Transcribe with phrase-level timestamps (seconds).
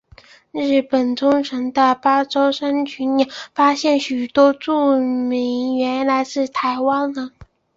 [0.51, 7.31] 日本冲绳县的八重山群岛发现许多住民原来是台湾人。